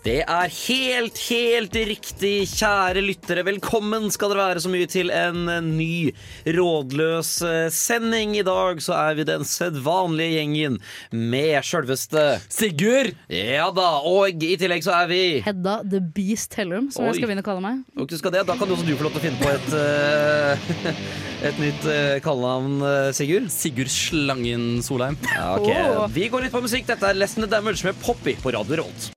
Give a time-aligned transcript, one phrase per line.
[0.00, 3.42] Det er helt, helt riktig, kjære lyttere.
[3.44, 5.42] Velkommen skal dere være så mye til en
[5.76, 6.14] ny
[6.56, 8.32] rådløs eh, sending.
[8.40, 10.78] I dag så er vi den sedvanlige gjengen
[11.12, 13.12] med sjølveste Sigurd!
[13.28, 17.10] Ja da, og i tillegg så er vi Hedda the Beast Hellum, som Oi.
[17.10, 17.84] jeg skal begynne å kalle meg.
[18.00, 19.52] Og du skal det, Da kan du også du få lov til å finne på
[19.52, 20.98] et, uh,
[21.50, 22.80] et nytt uh, kallenavn,
[23.20, 23.52] Sigurd.
[23.52, 25.20] Sigurd Slangen Solheim.
[25.28, 25.70] Ja, ok.
[25.76, 26.04] oh.
[26.16, 26.88] Vi går litt på musikk.
[26.88, 29.10] Dette er Lesson of Damage med Poppy på Radio Rolt.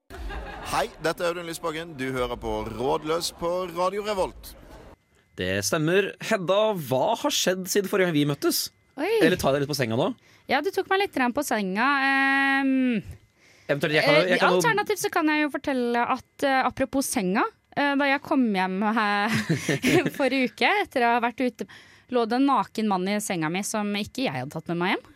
[0.74, 1.92] Hei, dette er Audun Lysbakken.
[2.00, 4.56] Du hører på Rådløs på Radio Revolt.
[5.38, 6.08] Det stemmer.
[6.26, 6.56] Hedda,
[6.90, 8.64] hva har skjedd siden forrige gang vi møttes?
[8.98, 9.12] Oi.
[9.20, 10.08] Eller tar jeg deg litt på senga nå?
[10.50, 11.92] Ja, du tok meg litt på senga.
[12.66, 12.74] Um,
[13.68, 17.12] Eventuelt, jeg kan, jeg eh, kan Alternativt så kan jeg jo fortelle at uh, apropos
[17.20, 19.32] senga, Uh, da jeg kom hjem her
[20.20, 21.66] forrige uke etter å ha vært ute,
[22.14, 24.92] lå det en naken mann i senga mi som ikke jeg hadde tatt med meg
[24.94, 25.08] hjem.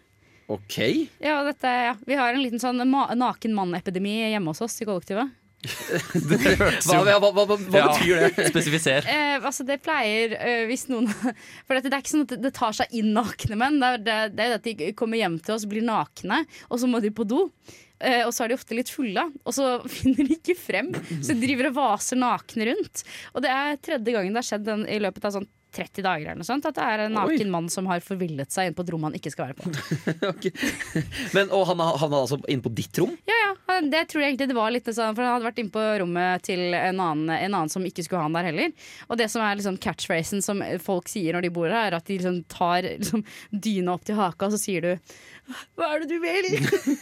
[0.58, 0.78] OK.
[1.22, 1.94] Ja, dette, ja.
[2.10, 5.37] Vi har en liten sånn ma naken mann-epidemi hjemme hos oss i kollektivet.
[5.66, 7.88] Hva, hva, hva, hva, hva Ja.
[7.90, 8.46] betyr det?
[8.54, 9.08] Spesifiser.
[9.10, 11.10] Eh, altså det pleier eh, hvis noen
[11.66, 13.80] For dette, det er ikke sånn at det, det tar seg inn nakne menn.
[13.82, 16.90] Det er det, det er at de kommer hjem til oss, blir nakne, og så
[16.92, 17.48] må de på do.
[17.98, 20.92] Eh, og så er de ofte litt fulle, og så finner de ikke frem.
[21.18, 23.02] Så de driver og vaser nakne rundt.
[23.34, 26.30] Og det er tredje gangen det har skjedd den, i løpet av sånn 30 dager
[26.30, 27.52] eller noe sånt, at det er en naken Oi.
[27.54, 29.74] mann som har forvillet seg inn på et rom han ikke skal være på.
[30.32, 30.48] Ok.
[31.36, 33.14] Men, og han han var altså inne på ditt rom?
[33.28, 35.74] Ja, ja, det tror jeg egentlig det var litt sånn For han hadde vært inne
[35.74, 38.74] på rommet til en annen, en annen som ikke skulle ha han der heller.
[39.08, 42.08] Og det som er liksom catchphrasen som folk sier når de bor her, er at
[42.10, 44.94] de liksom tar liksom dyna opp til haka, og så sier du
[45.78, 46.48] hva er det du vil?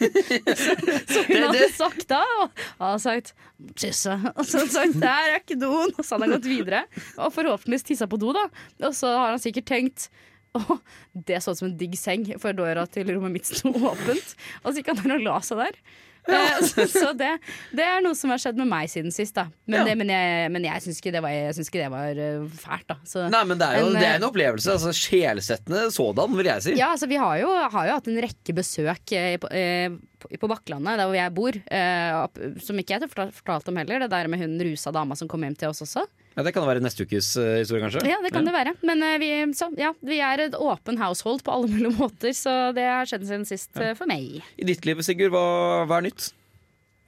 [0.59, 0.75] så,
[1.09, 3.31] så hun hadde sagt da, og han hadde sagt
[3.79, 4.13] tisse.
[4.35, 6.83] Og så hadde han sagt der er ikke doen, og så hadde han gått videre.
[7.17, 8.45] Og forhåpentligvis tissa på do, da.
[8.83, 10.09] Og så har han sikkert tenkt
[10.55, 10.79] å,
[11.27, 14.35] det så ut som en digg seng, for døra til rommet mitt sto åpent.
[14.63, 15.79] Og så gikk han der og la seg der.
[16.25, 16.57] Ja.
[16.65, 17.27] Så, så det,
[17.75, 19.35] det er noe som har skjedd med meg siden sist.
[19.37, 19.83] da Men, Ja.
[19.85, 22.87] det, men jeg, men jeg syns ikke det var, ikke det var eh, fælt.
[22.89, 24.73] da så, Nei, men det er jo en, det er eh, en opplevelse.
[24.73, 26.75] Altså, Sjelsettende sådan, vil jeg si.
[26.79, 29.99] Ja, altså Vi har jo, har jo hatt en rekke besøk eh, på, eh,
[30.35, 34.05] på, Bakklandet, der hvor jeg bor, eh, som ikke jeg har fortalt om heller.
[34.05, 36.07] Det der med hun rusa dama som kom hjem til oss også.
[36.35, 38.01] Ja, det kan være neste ukes uh, historie, kanskje.
[38.09, 38.73] Ja, det kan det være.
[38.83, 42.73] Men uh, vi, så, ja, vi er et åpen household på alle mulige måter, så
[42.75, 44.41] det har skjedd siden sist uh, for meg.
[44.59, 45.45] I ditt liv, Sigurd, hva,
[45.87, 46.33] hva er nytt?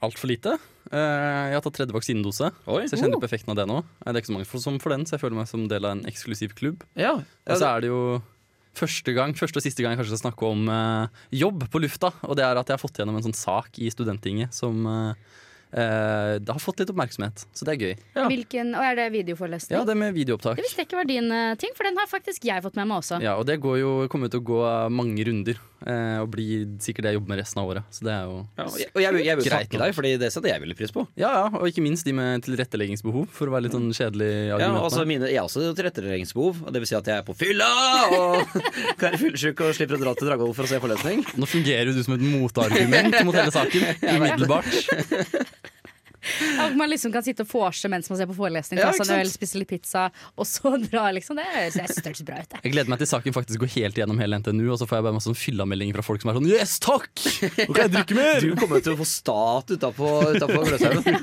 [0.06, 0.52] Altfor lite.
[0.88, 0.96] Eh,
[1.50, 2.84] Jeg har tatt tredje vaksinedose, Oi.
[2.86, 3.80] så jeg kjenner på effekten av det nå.
[3.98, 5.84] Det er ikke så mange for- som får den, så jeg føler meg som del
[5.84, 6.84] av en eksklusiv klubb.
[6.96, 7.98] Ja, Og så er det jo
[8.78, 10.62] første gang, første og siste gang jeg kanskje skal snakke om
[11.34, 12.12] jobb på lufta.
[12.30, 14.86] Og det er at jeg har fått gjennom en sånn sak i Studenttinget som
[15.72, 17.46] eh, eh, det har fått litt oppmerksomhet.
[17.52, 17.94] Så det er gøy.
[18.16, 18.26] Ja.
[18.30, 19.76] Hvilken, og Er det videoforelesning?
[19.78, 20.56] Ja, det med videoopptak.
[20.56, 22.88] Det visste jeg ikke var din eh, ting, for den har faktisk jeg fått med
[22.88, 23.20] meg også.
[23.24, 24.62] Ja, og det går jo, kommer jo til å gå
[24.92, 27.86] mange runder, og blir sikkert det jeg jobber med resten av året.
[27.94, 30.30] Så det er jo Ja, og jeg, og jeg, jeg vil takke deg, Fordi det
[30.34, 31.04] setter jeg veldig pris på.
[31.20, 34.70] Ja, ja, og ikke minst de med tilretteleggingsbehov, for å være litt sånn kjedelig Ja,
[34.80, 36.64] altså mine, jeg har også tilretteleggingsbehov.
[36.66, 37.70] og Det vil si at jeg er på fylla
[38.18, 38.42] og
[38.98, 41.24] kan være fyllesyk og slipper å dra til Dragvoll for å se forelesning.
[41.38, 43.88] Nå fungerer du som et motargument mot hele saken.
[44.18, 45.67] Umiddelbart.
[46.64, 49.14] At man liksom kan sitte og vorse mens man ser på forelesning, Ja, ta seg
[49.14, 51.38] en øl, spise litt pizza, og så dra, liksom.
[51.38, 52.50] Det høres bra ut.
[52.50, 52.62] det.
[52.64, 55.08] Jeg gleder meg til saken faktisk går helt gjennom hele NTNU, og så får jeg
[55.08, 57.12] bare masse sånn fyllameldinger fra folk som er sånn Yes, takk!
[57.62, 58.40] Nå kan jeg drikke mer!
[58.48, 60.08] Du kommer til å få stat utapå
[60.68, 61.18] Gløshaugen.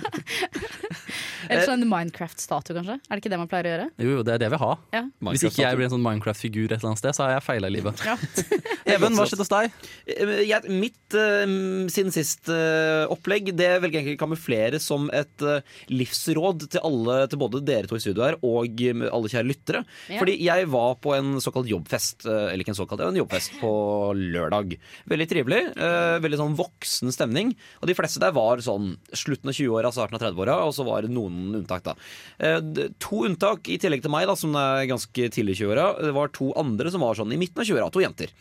[1.45, 2.95] Eller sånn Minecraft-statue, kanskje.
[3.05, 3.87] Er det ikke det man pleier å gjøre?
[4.01, 4.79] Jo, jo, det er det vi har.
[4.95, 5.01] Ja.
[5.29, 7.69] Hvis ikke jeg blir en sånn Minecraft-figur et eller annet sted, så har jeg feila
[7.69, 8.01] i livet.
[8.05, 8.15] Ja.
[8.95, 9.75] Even, hva skjedde hos deg?
[10.09, 11.45] Eh, Jeg, mitt uh,
[11.91, 16.83] siden sist uh, opplegg Det velger jeg egentlig å kamuflere som et eh, livsråd til
[16.85, 19.83] alle, til både dere to i studio her og eh, alle kjære lyttere.
[20.11, 20.19] Ja.
[20.21, 23.71] Fordi jeg var på en såkalt jobbfest, eh, eller ikke en såkalt, en jobbfest på
[24.19, 24.77] lørdag.
[25.11, 25.61] Veldig trivelig.
[25.75, 27.53] Veldig sånn voksen stemning.
[27.81, 31.05] Og de fleste der var sånn slutten av 20-åra, starten av 30-åra, og så var
[31.05, 31.95] det noen unntak, da.
[33.03, 35.89] To unntak i tillegg til meg, da, som er ganske tidlig i 20-åra.
[36.05, 37.91] Det var to andre som var sånn i midten av 20-åra.
[37.93, 38.33] To jenter.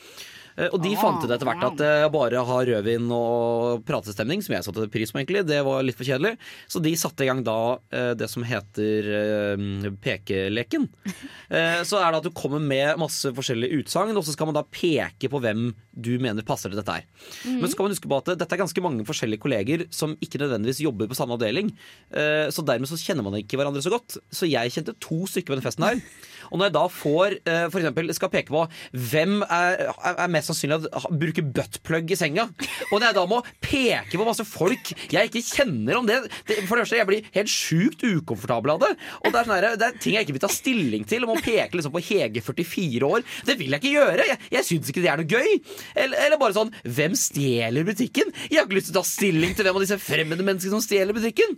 [0.57, 4.55] Eh, Og de fant ut etter hvert at det bare har rødvin og pratestemning, som
[4.55, 6.37] jeg satte pris på, egentlig, det var litt for kjedelig.
[6.71, 7.57] Så de satte i gang da
[7.91, 10.89] eh, det som heter eh, pekeleken.
[11.55, 14.57] Eh, Så er det at du kommer med masse forskjellige utsagn, og så skal man
[14.57, 17.05] da peke på hvem du mener passer til dette her.
[17.45, 20.41] Men så skal man huske på at dette er ganske mange forskjellige kolleger som ikke
[20.41, 21.71] nødvendigvis jobber på samme avdeling.
[22.11, 24.17] Eh, Så dermed så kjenner man ikke hverandre så godt.
[24.35, 26.01] Så jeg kjente to stykker på den festen her.
[26.51, 28.65] Og når jeg da får uh, for eksempel, skal peke på
[29.11, 32.47] hvem er, er er mest sannsynlig at bruker buttplug i senga,
[32.91, 36.17] og når jeg da må peke på masse folk jeg ikke kjenner om det,
[36.49, 38.91] det For det første, jeg blir helt sjukt ukomfortabel av det.
[39.23, 41.27] Og det er, sånn her, det er ting jeg ikke vil ta stilling til.
[41.27, 43.25] Om å peke liksom på Hege 44 år.
[43.49, 44.27] Det vil jeg ikke gjøre.
[44.31, 45.51] Jeg, jeg syns ikke det er noe gøy.
[45.95, 48.33] Eller, eller bare sånn Hvem stjeler butikken?
[48.49, 50.85] Jeg har ikke lyst til å ta stilling til hvem av disse fremmede menneskene som
[50.85, 51.57] stjeler butikken.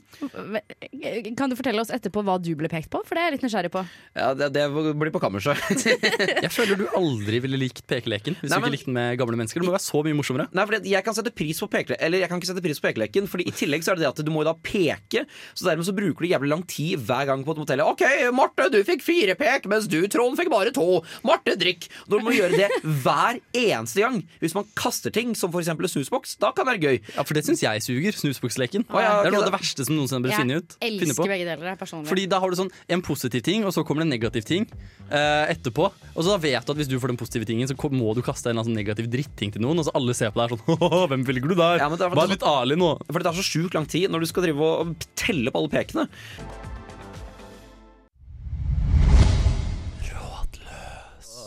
[1.39, 3.03] Kan du fortelle oss etterpå hva du ble pekt på?
[3.07, 3.85] For det er jeg litt nysgjerrig på.
[4.17, 5.61] Ja, Det, det blir på kammerset.
[6.45, 9.39] Jeg føler du aldri ville likt pekeleken hvis Nei, du ikke likte den med gamle
[9.41, 9.63] mennesker.
[9.63, 10.47] Det må være så mye morsommere.
[10.57, 12.87] Nei, for jeg kan sette pris på pekele Eller jeg kan ikke sette pris på
[12.89, 15.25] pekeleken, Fordi i tillegg så er det det at du må jo da peke.
[15.57, 17.83] Så dermed så bruker du jævlig lang tid hver gang på et motell.
[17.87, 18.05] OK,
[18.37, 21.01] Marte, du fikk fire pek, mens du, Trond, fikk bare to.
[21.27, 21.89] Marte, drikk.
[22.11, 24.21] Når du må gjøre det hver eneste gang.
[24.43, 25.71] Hvis man kaster ting, som f.eks.
[25.73, 27.01] en snusboks, da kan det være gøy.
[27.17, 28.17] Ja, For det syns jeg suger.
[28.17, 28.87] Snusboksleken.
[28.91, 30.77] Å, ja, det er noe av det verste som noensinne har blitt funnet ut.
[30.83, 31.79] Jeg elsker begge deler.
[31.81, 32.11] personlig.
[32.11, 34.66] Fordi da har du sånn en positiv ting, og så kommer det en negativ ting
[34.67, 35.89] eh, etterpå.
[36.15, 38.23] Og så da vet du at hvis du får den positive tingen, så må du
[38.27, 41.27] kaste en sånn negativ dritting til noen, og så alle ser på deg sånn Hvem
[41.29, 41.83] velger du der?
[41.83, 42.95] Ja, Vær litt ærlig nå.
[43.11, 45.73] For det tar så sjukt lang tid når du skal drive og telle på alle
[45.73, 46.09] pekene.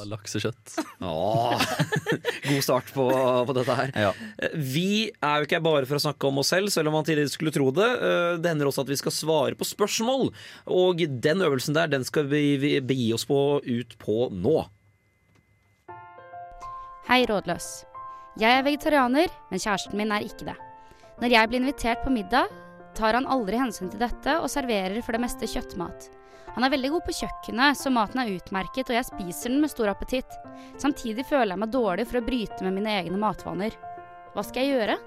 [0.08, 0.76] Laksekjøtt.
[1.04, 1.64] Åh,
[2.50, 3.06] god start på,
[3.50, 3.92] på dette her.
[4.08, 4.12] Ja.
[4.56, 7.08] Vi er jo ikke her bare for å snakke om oss selv, selv om man
[7.08, 7.90] tidligere skulle tro det.
[7.90, 10.30] Eh, Det hender også at vi skal svare på spørsmål,
[10.72, 14.58] og den øvelsen der den skal vi vi begi oss på ut på nå.
[17.10, 17.68] Hei, rådløs.
[18.40, 20.58] Jeg er vegetarianer, men kjæresten min er ikke det.
[21.20, 22.52] Når jeg blir invitert på middag,
[22.96, 26.08] tar han aldri hensyn til dette og serverer for det meste kjøttmat.
[26.56, 29.72] Han er veldig god på kjøkkenet, så maten er utmerket, og jeg spiser den med
[29.72, 30.38] stor appetitt.
[30.82, 33.76] Samtidig føler jeg meg dårlig for å bryte med mine egne matvaner.
[34.34, 34.98] Hva skal jeg gjøre?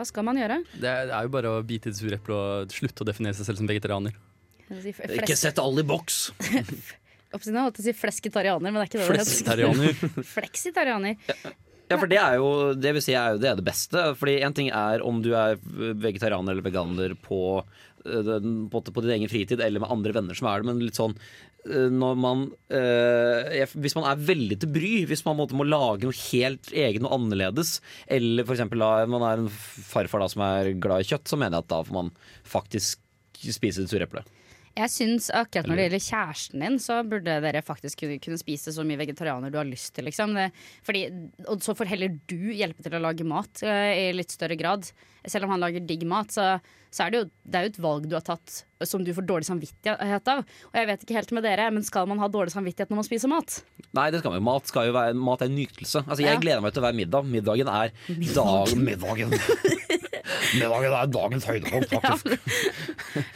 [0.00, 0.62] Hva skal man gjøre?
[0.72, 3.08] Det er, det er jo bare å bite i det sure eplet og slutte å
[3.10, 4.16] definere seg selv som vegetarianer.
[4.70, 6.20] Si Ikke sett alle i boks!
[7.30, 9.08] Oppsiden, jeg holdt på å si flesketarianer, men det er ikke det.
[9.12, 10.00] Flesketarianer.
[10.34, 11.34] Fleksitarianer.
[11.90, 12.48] Ja, for det er jo
[12.78, 14.02] det vil si er jo det, er det beste.
[14.18, 15.58] Fordi en ting er om du er
[15.98, 17.60] vegetarianer eller veganer på,
[18.06, 18.34] eh,
[18.70, 21.16] på, på din egen fritid eller med andre venner som er det, men litt sånn
[21.66, 22.46] eh, når man
[22.78, 27.16] øh, Hvis man er veldig til bry, hvis man må lage noe helt eget og
[27.18, 31.58] annerledes, eller da man er en farfar da som er glad i kjøtt, så mener
[31.58, 32.14] jeg at da får man
[32.46, 33.02] faktisk
[33.50, 34.30] spise det sure eplet.
[34.78, 38.72] Jeg syns akkurat når det gjelder kjæresten din, så burde dere faktisk kunne, kunne spise
[38.72, 40.06] så mye vegetarianer du har lyst til.
[40.06, 40.36] Liksom.
[40.38, 40.48] Det,
[40.86, 41.02] fordi,
[41.50, 44.86] og så får heller du hjelpe til å lage mat uh, i litt større grad.
[45.28, 46.46] Selv om han lager digg mat, så,
[46.94, 49.26] så er det jo det er jo et valg du har tatt som du får
[49.28, 50.46] dårlig samvittighet av.
[50.70, 53.08] Og jeg vet ikke helt med dere, men skal man ha dårlig samvittighet når man
[53.10, 53.58] spiser mat?
[53.98, 54.46] Nei, det skal man.
[54.46, 56.06] Mat, skal jo være, mat er en nytelse.
[56.06, 56.40] Altså, jeg Ja.
[56.46, 57.26] gleder meg til hver middag.
[57.26, 57.92] Middagen er
[58.38, 59.36] dag, middagen.
[60.54, 62.48] middagen er dagens høydepunkt, faktisk.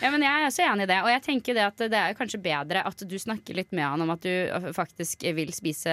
[0.02, 1.00] Ja, men Jeg er også enig i det.
[1.04, 4.04] Og jeg tenker det at det er kanskje bedre at du snakker litt med han
[4.04, 5.92] om at du øh, faktisk vil spise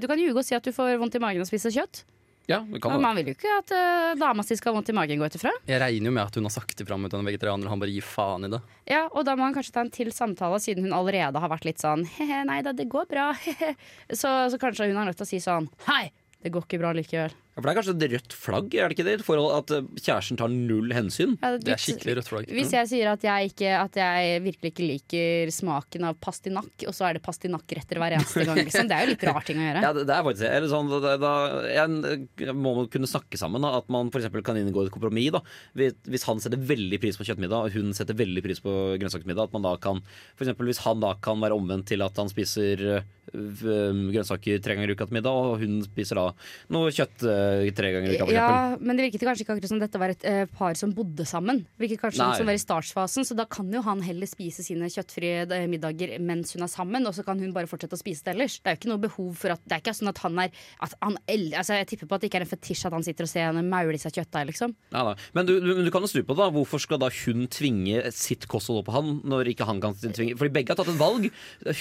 [0.00, 2.04] Du kan ljuge og si at du får vondt i magen og å spise kjøtt.
[2.50, 5.20] Ja, det man vil jo ikke at uh, dama si skal ha vondt i magen,
[5.20, 5.52] gå ut ifra.
[5.68, 7.74] Jeg regner jo med at hun har sagt ifra om at hun er vegetarianer, og
[7.76, 8.58] han bare gir faen i det.
[8.90, 11.68] Ja, og da må han kanskje ta en til samtale, siden hun allerede har vært
[11.68, 13.76] litt sånn he-he, nei da, det går bra, he-he.
[14.10, 16.08] Så, så kanskje hun har nødt til å si sånn hei,
[16.42, 17.36] det går ikke bra likevel.
[17.52, 19.14] Ja, for det er kanskje et rødt flagg, er det ikke det?
[19.26, 21.34] Forhold at eh, kjæresten tar null hensyn.
[21.42, 22.46] Ja, Det er skikkelig rødt flagg.
[22.48, 26.96] Hvis jeg sier at jeg, ikke, at jeg virkelig ikke liker smaken av pastinakk, og
[26.96, 28.88] så er det pastinakkretter hver eneste gang, liksom.
[28.88, 29.82] Det er jo litt rar ting å gjøre.
[29.84, 30.52] Ja, det, det er faktisk det.
[30.56, 31.34] Eller sånn, da, da,
[31.68, 33.68] jeg, må man kunne snakke sammen.
[33.68, 34.30] Da, at man f.eks.
[34.48, 35.34] kan inngå et kompromiss.
[35.36, 35.44] Da.
[35.76, 39.58] Hvis, han setter veldig pris på kjøttmiddag, og hun setter veldig pris på grønnsaksmiddag, at
[39.58, 40.00] man da kan
[40.38, 43.04] for eksempel, Hvis han da kan være omvendt til at han spiser øh,
[43.36, 46.26] grønnsaker tre ganger i uka til middag, og hun spiser da
[46.72, 47.41] noe kjøtt øh,
[47.76, 50.24] tre ganger i uka, Ja, men det virket kanskje ikke akkurat som dette var et
[50.28, 51.62] uh, par som bodde sammen.
[51.76, 52.36] Det virket kanskje Nei.
[52.40, 56.16] som var i startsfasen så da kan jo han heller spise sine kjøttfrie eh, middager
[56.22, 58.58] mens hun er sammen, og så kan hun bare fortsette å spise det ellers.
[58.62, 60.50] Det er jo ikke noe behov for at Det er ikke sånn at han er
[60.82, 63.04] at han, el- altså Jeg tipper på at det ikke er en fetisj at han
[63.06, 64.74] sitter og ser henne maule i seg kjøttdeig, liksom.
[64.92, 65.14] Ja, da.
[65.34, 66.42] Men du, du, du kan jo snu på det.
[66.42, 69.94] da Hvorfor skal da hun tvinge sitt kosthold opp på han, når ikke han kan
[69.98, 71.28] tvinge Fordi begge har tatt et valg.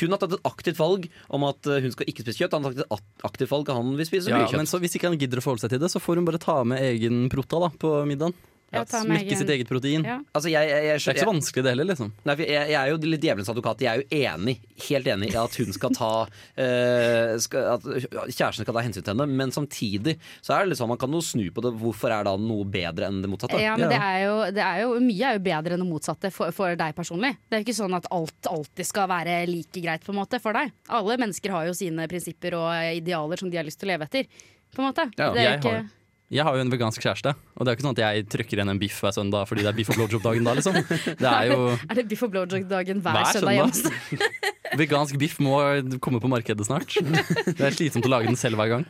[0.01, 2.56] Hun har tatt et aktivt valg om at hun skal ikke spise kjøtt.
[2.58, 4.62] Han har tatt et aktivt valg at han vil spise Ja, mye kjøtt.
[4.63, 6.41] men så Hvis ikke han gidder å forholde seg til det, så får hun bare
[6.41, 8.38] ta med egen prota da, på middagen.
[8.72, 10.05] Ja, Smekke sitt eget protein.
[10.08, 10.22] Ja.
[10.31, 11.88] Altså, jeg, jeg, jeg, Det er ikke så vanskelig, det heller.
[11.89, 13.81] liksom Nei, for jeg, jeg er jo litt djevelens advokat.
[13.84, 14.53] Jeg er jo enig,
[14.86, 16.12] helt enig i at hun skal ta
[16.63, 17.89] eh, skal, At
[18.31, 19.27] kjæresten skal ta hensyn til henne.
[19.27, 21.74] Men samtidig så er det liksom man kan jo snu på det.
[21.81, 23.60] Hvorfor er da noe bedre enn det motsatte?
[23.60, 26.31] Ja, men det er jo, det er jo, mye er jo bedre enn det motsatte
[26.31, 27.34] for, for deg personlig.
[27.43, 30.39] Det er jo ikke sånn at alt alltid skal være like greit på en måte
[30.39, 30.72] for deg.
[30.88, 32.72] Alle mennesker har jo sine prinsipper og
[33.03, 34.31] idealer som de har lyst til å leve etter.
[34.75, 35.08] På en måte.
[35.18, 35.90] Ja, det er jeg ikke, har.
[36.32, 38.60] Jeg har jo en vegansk kjæreste, og det er jo ikke sånn at jeg trykker
[38.62, 40.78] igjen en biff hver søndag fordi det er biff og blowjob-dagen da, liksom.
[41.20, 41.58] Det er jo
[41.92, 43.75] Er det biff og blowjob-dagen hver, Hver søndag hjemme?
[43.75, 44.40] søndag.
[44.80, 45.58] Vegansk biff må
[46.00, 46.96] komme på markedet snart.
[46.96, 48.86] Det er slitsomt å lage den selv hver gang.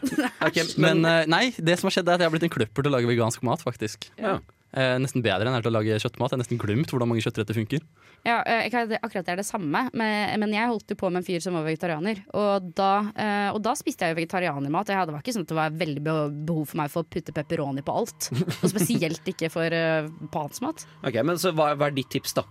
[0.46, 2.86] Okay, Men eh, nei, det som har skjedd er at jeg har blitt en kløpper
[2.86, 4.06] til å lage vegansk mat, faktisk.
[4.22, 4.38] Ja.
[4.72, 6.32] Eh, nesten bedre enn jeg er til å lage kjøttmat.
[6.32, 7.84] Jeg har nesten glemt hvordan mange kjøttretter funker.
[8.24, 11.24] Ja, eh, jeg akkurat det er det samme, men, men jeg holdt jo på med
[11.24, 12.24] en fyr som var vegetarianer.
[12.38, 14.94] Og da, eh, og da spiste jeg jo vegetarianermat.
[14.94, 17.12] Jeg hadde, det var ikke sånn at det var veldig behov for meg for å
[17.12, 18.32] putte pepperoni på alt.
[18.62, 20.86] Og spesielt ikke for uh, pansmat.
[21.08, 22.46] Ok, men så hva, hva er ditt tips, da?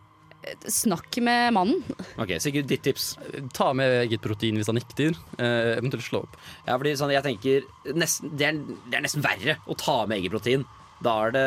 [0.65, 1.83] Snakk med mannen.
[2.17, 3.13] Ok, Sigurd, ditt tips.
[3.57, 5.17] Ta med eget protein hvis han nekter.
[5.37, 6.39] Eh, eventuelt slå opp.
[6.65, 10.21] Ja, fordi sånn, jeg tenker nesten, det, er, det er nesten verre å ta med
[10.21, 10.65] eget protein.
[11.01, 11.45] Da er det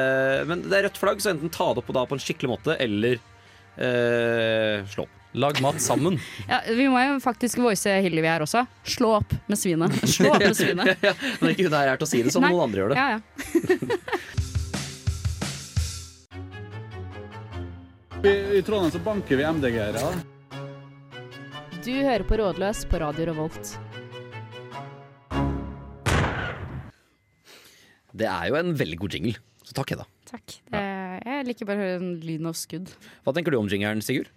[0.49, 2.49] Men det er rødt flagg, så enten ta det opp på, da, på en skikkelig
[2.55, 3.19] måte, eller
[3.77, 5.19] eh, slå opp.
[5.33, 6.19] Lag mat sammen.
[6.49, 8.65] Ja, vi må jo faktisk voice Hillevi her også.
[8.85, 9.95] Slå opp med svinet.
[10.05, 10.97] Slå opp med svinet.
[11.07, 12.51] ja, men ikke hun er her til å si det som Nei.
[12.53, 12.97] noen andre gjør det.
[13.01, 13.19] Ja, ja.
[18.23, 20.13] I, I Trondheim så banker vi MDG-ere.
[21.83, 23.73] Du hører på Rådløs på Radio Revolt.
[28.13, 29.37] Det er jo en veldig god jingle.
[29.63, 30.05] Så takk, Hedda.
[30.29, 30.57] Takk.
[30.69, 30.81] Det,
[31.25, 32.91] jeg liker bare å høre den lyden av skudd.
[33.25, 34.29] Hva tenker du om jingeren, Sigurd?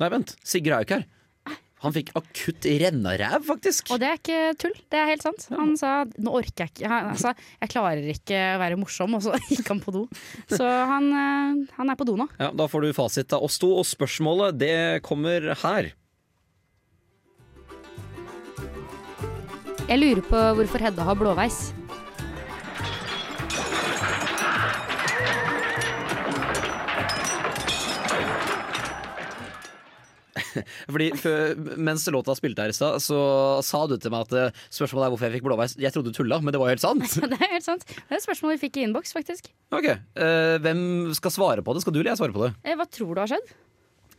[0.00, 0.34] Nei, vent.
[0.44, 1.06] Sigurd er jo ikke her.
[1.84, 3.90] Han fikk akutt rennaræv, faktisk.
[3.92, 5.44] Og det er ikke tull, det er helt sant.
[5.52, 6.88] Han sa 'nå orker jeg ikke'.
[6.88, 10.08] Han sa 'jeg klarer ikke å være morsom', og så gikk han på do.
[10.48, 12.26] Så han, eh, han er på do nå.
[12.40, 15.92] Ja, Da får du fasit av oss to, og spørsmålet det kommer her.
[19.86, 21.72] Jeg lurer på hvorfor Hedda har blåveis.
[30.92, 31.08] Fordi
[31.76, 33.18] Mens låta spilte her i stad, så
[33.66, 35.76] sa du til meg at eh, spørsmålet er hvorfor jeg fikk blåveis.
[35.80, 37.06] Jeg trodde du tulla, men det var jo helt sant.
[37.36, 37.86] Det er helt sant.
[37.88, 39.50] Det er et spørsmål vi fikk i innboks, faktisk.
[39.74, 40.80] Ok, eh, Hvem
[41.18, 41.82] skal svare på det?
[41.84, 42.52] Skal du eller jeg svare på det?
[42.64, 43.54] Eh, Hva tror du har skjedd?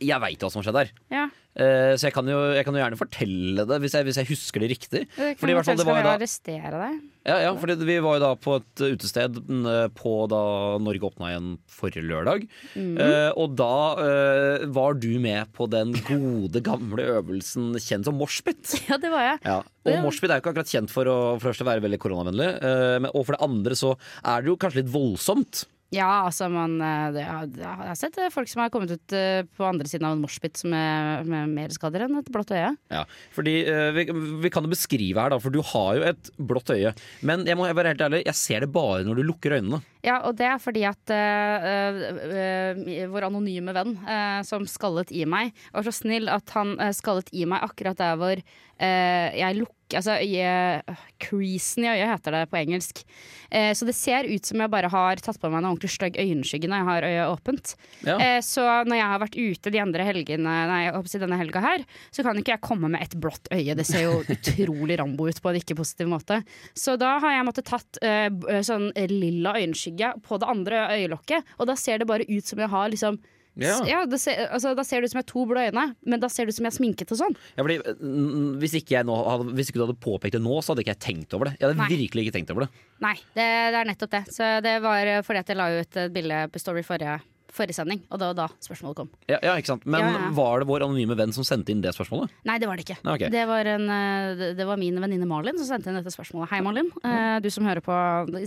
[0.00, 0.90] Jeg veit hva som skjedde skjedd her.
[1.10, 1.26] Ja,
[1.58, 4.28] Uh, så jeg kan, jo, jeg kan jo gjerne fortelle det, hvis jeg, hvis jeg
[4.28, 5.00] husker det riktig.
[5.16, 6.98] det Fordi i hvert fall det var jo da arrestere deg?
[7.26, 10.38] Ja, ja, fordi vi var jo da på et utested eh, på da
[10.80, 12.44] Norge åpna igjen forrige lørdag.
[12.78, 18.76] Eh, og da uh, var du med på den gode, gamle øvelsen kjent som moshpit.
[18.88, 19.42] Ja, det var jeg.
[19.42, 19.58] Ja.
[19.82, 20.04] Og Ja.
[20.04, 22.48] moshpit er jo ikke akkurat kjent for å, for første være veldig koronavennlig.
[23.02, 25.64] men- og for det andre så er det jo kanskje litt voldsomt.
[25.94, 29.40] Ja, altså man eh, det, Jeg har sett eh, folk som har kommet ut eh,
[29.56, 32.74] på andre siden av en moshpit med, med mer skader enn et blått øye.
[32.92, 33.54] Ja, fordi
[33.96, 34.04] vi,
[34.44, 36.92] vi kan jo beskrive her, da, for du har jo et blått øye.
[37.24, 39.80] Men jeg må være helt ærlig, jeg ser det bare når du lukker øynene.
[40.04, 41.98] Ja, og det er fordi at uh,
[42.30, 47.32] uh, vår anonyme venn uh, som skallet i meg, var så snill at han skallet
[47.34, 48.46] i meg akkurat der hvor
[48.78, 50.82] jeg lukker Altså øye,
[51.16, 52.98] creasen i øyet heter det på engelsk.
[53.48, 56.68] Så det ser ut som jeg bare har tatt på meg en ordentlig stygg øyenskygge
[56.68, 57.72] når jeg har øyet åpent.
[58.04, 58.18] Ja.
[58.44, 62.20] Så når jeg har vært ute de andre helgene Nei, jeg denne helga her, så
[62.26, 63.78] kan ikke jeg komme med et blått øye.
[63.80, 66.42] Det ser jo utrolig Rambo ut på en ikke positiv måte.
[66.76, 68.02] Så da har jeg måttet tatt
[68.68, 69.87] sånn lilla øyenskygge
[70.24, 73.18] på det andre øyelokket, og da ser det bare ut som jeg har liksom
[73.58, 73.80] Ja.
[73.82, 76.20] ja det ser, altså, Da ser det ut som jeg har to blå øyne, men
[76.20, 77.34] da ser det ut som jeg er sminket og sånn.
[77.56, 80.84] Ja, fordi, mm, hvis, ikke hadde, hvis ikke du hadde påpekt det nå, så hadde
[80.84, 81.56] ikke jeg tenkt over det.
[81.58, 81.88] Jeg hadde Nei.
[81.90, 82.70] virkelig ikke tenkt over det.
[83.02, 84.22] Nei, det, det er nettopp det.
[84.30, 87.18] Så det var eh, fordi at jeg la ut et bilde på Story forrige,
[87.52, 89.08] forrige sending, og det var da spørsmålet kom.
[89.30, 89.86] Ja, ja, ikke sant?
[89.88, 90.30] Men Ja, ja.
[90.36, 92.30] var det vår anonyme venn som sendte inn det spørsmålet?
[92.44, 92.98] Nei, det var det ikke.
[93.02, 93.30] Okay.
[93.32, 96.48] Det, var en, eh, det- det var min venninne Malin som sendte inn dette spørsmålet.
[96.50, 96.90] Hei, Malin.
[97.02, 97.94] Eh, du som hører på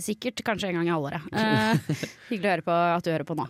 [0.00, 1.22] sikkert kanskje en gang i halvåret.
[1.32, 1.76] Eh,
[2.30, 3.48] hyggelig å høre på at du hører på nå.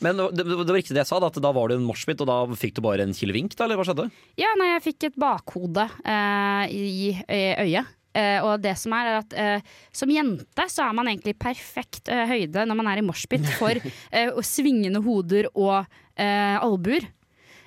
[0.00, 2.20] Men det, det var riktig det jeg sa, da, at da var du en moshpit,
[2.20, 4.10] og da fikk du bare en kilevink, da, eller hva skjedde?
[4.40, 7.86] Ja, nei, jeg fikk et bakhode uh, i, i øyet.
[8.14, 12.10] Eh, og det som er, er at uh, som jente så er man egentlig perfekt
[12.12, 13.80] uh, høyde når man er i moshpit for
[14.54, 17.08] svingende hoder og albuer.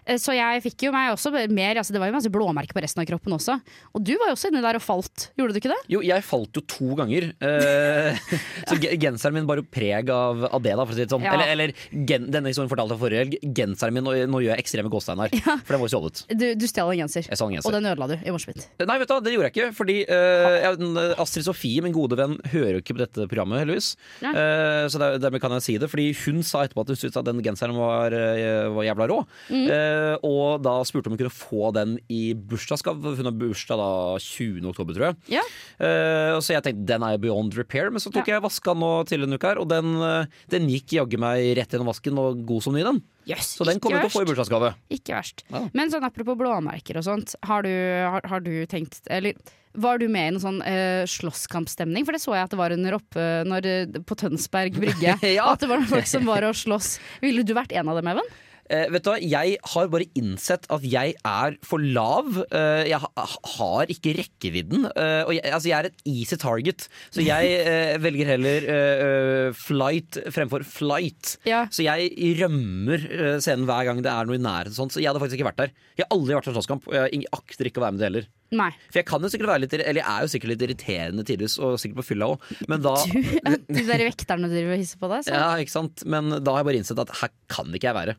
[0.07, 2.83] Eh, Så jeg fikk jo meg også mer altså Det var jo masse blåmerker på
[2.83, 3.57] resten av kroppen også.
[3.93, 5.79] Og du var jo også inni der og falt, gjorde du ikke det?
[5.91, 7.29] Jo, jeg falt jo to ganger.
[7.43, 8.21] Eh,
[8.69, 11.25] så genseren min bar jo preg av, av det, da, for å si det sånn.
[11.27, 11.35] Ja.
[11.35, 13.37] Eller, eller gen, denne historien fortalte jeg forrige helg.
[13.57, 16.23] Genseren min, nå, nå gjør jeg ekstreme gåstein her, for den var jo stjålet.
[16.37, 18.67] Du, du stjal en genser, og den ødela du i moshpit.
[18.79, 19.69] Nei, vet du hva, det gjorde jeg ikke.
[19.77, 23.61] Fordi uh, jeg, eh, Astrid Sofie, min gode venn, hører jo ikke på dette programmet,
[23.63, 23.91] heldigvis.
[24.23, 25.89] Eh, så der, dermed kan jeg si det.
[25.91, 29.19] Fordi hun sa etterpå at hun syntes at den genseren var, eh, var jævla rå.
[29.51, 29.65] Mm.
[29.97, 33.15] Eh, og da spurte om hun kunne få den i bursdagsgave.
[33.17, 33.89] Hun har bursdag da
[34.23, 34.61] 20.
[34.71, 35.37] oktober, tror jeg.
[35.37, 35.43] Ja.
[35.81, 38.91] Eh, og så jeg tenkte den er beyond repair, men så tok jeg vaska nå
[39.09, 42.41] til en uke her, og den, eh, den gikk jaggu meg rett gjennom vasken og
[42.47, 43.03] god som ny, den.
[43.27, 44.73] Yes, Så den kommer du til å få i bursdagsgave.
[44.93, 45.43] Ikke verst.
[45.51, 45.65] Ja.
[45.75, 47.71] Men sånn apropos blåmerker og sånt, har du,
[48.07, 49.35] har, har du tenkt Eller
[49.77, 52.07] var du med i noen sånn uh, slåsskampstemning?
[52.07, 53.67] For det så jeg at det var under oppe når,
[54.07, 55.17] på Tønsberg brygge.
[55.37, 55.51] Ja.
[55.51, 56.97] At det var noen folk som var og slåss.
[57.21, 58.31] Ville du vært en av dem, Even?
[58.69, 62.39] Eh, vet du hva, Jeg har bare innsett at jeg er for lav.
[62.51, 63.25] Eh, jeg ha,
[63.57, 64.87] har ikke rekkevidden.
[64.91, 69.03] Eh, og jeg, altså jeg er et easy target, så jeg eh, velger heller eh,
[69.07, 71.37] eh, flight fremfor flight.
[71.47, 71.65] Ja.
[71.71, 73.07] Så jeg rømmer
[73.43, 74.91] scenen hver gang det er noe i nærheten.
[74.91, 75.75] Så jeg hadde faktisk ikke vært der.
[75.97, 78.27] Jeg har aldri vært på slåsskamp, og jeg akter ikke å være med det heller.
[78.57, 78.69] Nei.
[78.87, 81.57] For jeg kan jo sikkert være litt Eller jeg er jo sikkert litt irriterende tidvis,
[81.59, 85.09] og sikkert på fylla òg, men da Du, de der vekterne driver og hisser på
[85.11, 85.25] deg.
[85.27, 85.35] Så.
[85.35, 86.05] ja, ikke sant?
[86.07, 88.15] Men da har jeg bare innsett at her kan ikke jeg være.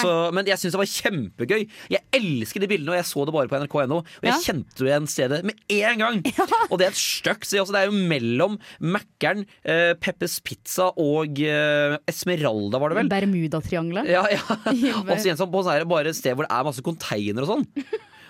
[0.00, 1.62] Så, men jeg syns det var kjempegøy.
[1.92, 3.98] Jeg elsker de bildene, og jeg så det bare på nrk.no.
[4.00, 4.38] Og jeg Ja.
[4.46, 6.22] kjente jo igjen stedet med en gang!
[6.72, 7.66] Og det er et stygt sted.
[7.72, 13.10] Det er jo mellom Mækkern, eh, Peppes Pizza og eh, Esmeralda, var det vel?
[13.12, 14.08] Bermudatriangelet.
[14.08, 14.42] Ja, ja.
[15.08, 17.44] Og så igjen sånn på sånn her, bare et sted hvor det er masse container
[17.44, 17.66] og sånn.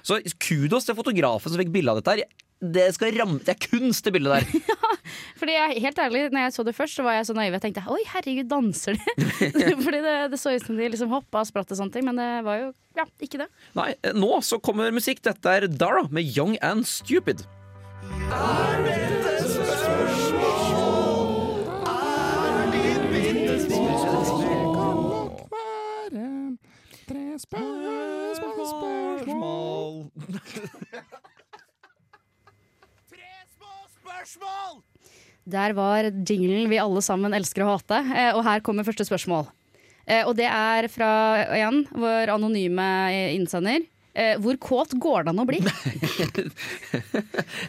[0.02, 2.24] Så kudos til fotografen som fikk bilde av dette her.
[2.62, 4.44] Det, skal ramme, det er kunst, det bildet der.
[5.40, 7.56] Fordi jeg, helt ærlig, når jeg så det først, så var jeg så naiv.
[7.56, 9.00] Jeg tenkte oi, herregud, danser de?
[9.86, 12.20] Fordi det, det så ut som de liksom hoppa og spratt og sånne ting, men
[12.20, 13.48] det var jo ja, ikke det.
[13.74, 15.24] Nei, nå så kommer musikk.
[15.26, 17.42] Dette er Dara med Young and Stupid.
[35.52, 39.48] Der var jinglen vi alle sammen elsker å hate, eh, og her kommer første spørsmål.
[40.06, 41.08] Eh, Og det er fra
[41.56, 43.82] igjen vår anonyme eh, innsender.
[44.14, 45.62] Eh, Hvor kåt går det an å bli?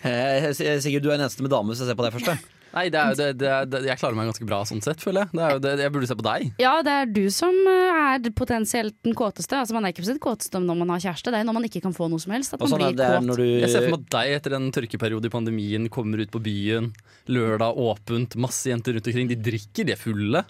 [0.04, 2.50] Eh, Sigurd, du er den eneste med dame, så jeg ser på deg først.
[2.74, 2.76] Jeg.
[2.76, 5.00] Nei, det er jo det, det, er- det, jeg klarer meg ganske bra sånn sett,
[5.04, 5.30] føler jeg.
[5.38, 6.48] Det er jo det, jeg burde se på deg.
[6.60, 9.60] Ja, det er du som eh, er potensielt den kåteste.
[9.62, 11.68] Altså Man er ikke på sitt kåteste når man har kjæreste, det er når man
[11.70, 12.56] ikke kan få noe som helst.
[12.58, 13.28] At man sånn blir det er kåt.
[13.30, 16.32] når du Jeg ser for meg at deg etter en tørkeperiode i pandemien kommer ut
[16.34, 16.90] på byen.
[17.32, 19.30] Lørdag åpent, masse jenter rundt omkring.
[19.32, 20.42] De drikker, de er fulle.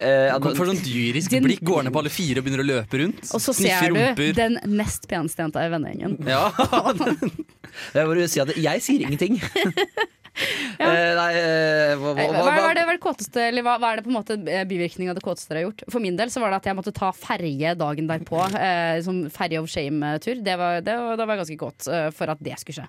[0.00, 2.68] eh, Kommer for sånn dyrisk Din- blikk, går ned på alle fire og begynner å
[2.70, 3.26] løpe rundt.
[3.34, 4.32] Og så ser du rumper.
[4.38, 6.16] den nest peneste jenta i vennegjengen.
[6.26, 6.46] Ja,
[7.94, 9.38] Jeg vil si jeg sier ingenting.
[10.82, 13.92] Eh, nei, eh, hva, hva, Hva, hva, hva, er det, det kåteste, eller hva, hva
[13.92, 15.84] er det på en måte eh, bivirkning av det kåteste dere har gjort?
[15.92, 18.40] For min del så var det at jeg måtte ta ferje dagen derpå.
[18.58, 20.40] Eh, som ferje of shame-tur.
[20.42, 22.88] Det var, det, det var ganske godt eh, for at det skulle skje.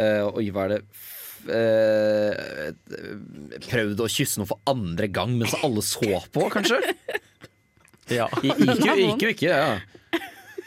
[0.00, 0.80] Eh, Oi, hva er det
[1.50, 2.72] eh,
[3.66, 6.80] Prøvd å kysse noen for andre gang mens alle så på, kanskje?
[8.20, 8.30] ja.
[8.40, 10.20] Gikk jo ikke, ja.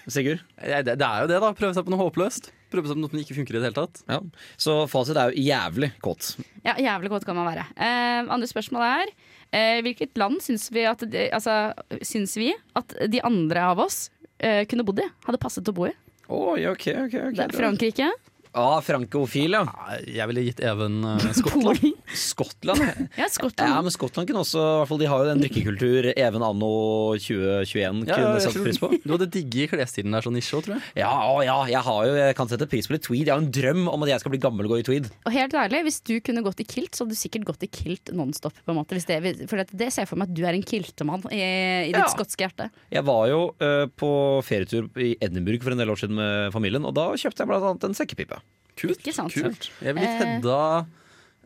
[0.05, 0.43] Sigurd?
[0.59, 1.53] Det, det er jo det, da.
[1.57, 2.52] Prøve seg på noe håpløst.
[2.73, 4.01] Prøve seg på noe som ikke funker i det hele tatt.
[4.09, 4.19] Ja.
[4.57, 6.33] Så fasit er jo jævlig kåt.
[6.65, 7.67] Ja, jævlig kåt kan man være.
[7.77, 9.13] Eh, andre spørsmål er
[9.53, 11.57] eh, hvilket land syns vi, at de, altså,
[12.01, 14.07] syns vi at de andre av oss
[14.41, 15.09] eh, kunne bodd i?
[15.27, 15.93] Hadde passet å bo i?
[16.33, 18.09] Oi, ok, ok, ok Det er Frankrike?
[18.53, 19.63] Ah, frankofil, ja.
[20.05, 21.81] Jeg ville gitt Even uh, Skottland.
[22.13, 22.83] Skottland.
[23.17, 23.25] Ja,
[23.57, 26.69] Ja, men Skottland kunne også i hvert fall, De har jo den drikkekultur even anno
[27.17, 28.89] 2021 Ja, kunne satt pris på.
[29.03, 30.93] Du hadde digget klesstilen der sånn nisje òg, tror jeg.
[31.01, 33.25] Ja, å, ja, jeg, har jo, jeg kan sette pris på litt tweed.
[33.25, 35.09] Jeg har en drøm om at jeg skal bli gammel og gå i tweed.
[35.25, 37.71] Og helt ærlig, hvis du kunne gått i kilt, så hadde du sikkert gått i
[37.73, 38.55] kilt nonstop.
[38.63, 40.57] På en måte, hvis det, for det, det ser jeg for meg at du er
[40.59, 42.09] en kiltemann i, i ditt Ja.
[42.13, 42.69] skotske hjerte.
[42.93, 44.13] Jeg var jo uh, på
[44.45, 47.69] ferietur i Edinburgh for en del år siden med familien, og da kjøpte jeg blant
[47.71, 48.42] annet en sekkepipe.
[48.79, 48.99] Kult.
[48.99, 49.33] Ikke sant?
[49.33, 49.69] kult.
[49.83, 50.33] Jeg ville gitt Eh.
[50.37, 50.85] Hedda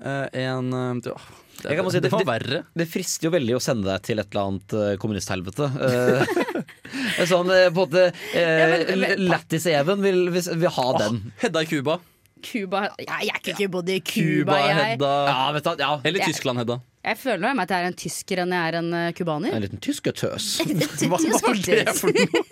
[0.01, 1.13] eh, en eh, det,
[1.61, 2.59] det, Jeg kan si det det- var verre.
[2.77, 5.69] Det frister jo veldig å sende deg til et eller annet kommunisthelvete.
[5.87, 11.19] Eh, sånn på en måte uh, Lattis-Even vil, vil, vil ha den.
[11.41, 11.97] Hedda i Cuba.
[12.45, 14.99] Cuba ja, Jeg er ikke bodd i Cuba, jeg.
[15.01, 15.95] Ja, vet du, ja.
[16.05, 16.77] Eller Tyskland-Hedda.
[17.07, 19.55] Jeg føler meg at jeg er en tysker enn jeg er en cubaner.
[19.57, 20.49] En liten tyskertøs.
[21.07, 22.43] Hva var det for noe?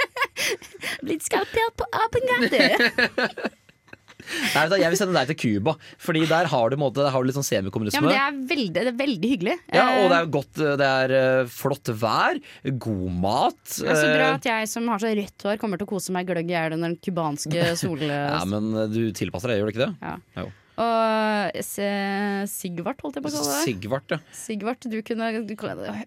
[1.06, 1.86] Blitt skalpert på
[2.26, 3.54] gate.
[4.56, 7.30] Nei, jeg vil sende deg til Cuba, Fordi der har du, måte, der har du
[7.30, 8.02] litt sånn semikommunisme.
[8.02, 9.58] Ja, men det er veldig, det er veldig hyggelig.
[9.76, 12.40] Ja, og det Eh, er godt Det er eh, flott vær,
[12.88, 13.64] god mat.
[13.78, 15.94] det er så bra eh, at jeg som har så rødt hår, kommer til å
[15.96, 18.00] kose meg gløgg i hjel under den cubanske sol...
[18.06, 19.94] ja, men eh, du tilpasser deg, gjør du ikke det?
[20.02, 20.16] Ja.
[20.44, 20.52] Jo.
[20.76, 21.60] Og
[22.52, 23.62] Sigvart, holdt jeg på å kalle det.
[23.64, 24.18] Sigvart, ja.
[24.36, 25.54] Sigvart, du kunne, du